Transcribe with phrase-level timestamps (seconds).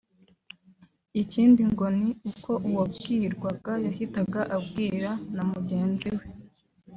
[1.21, 6.25] ikindi ngo ni uko uwabwirwaga yahitaga abwira na mugenzi we